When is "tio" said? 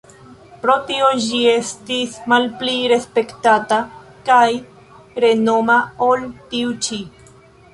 0.85-1.09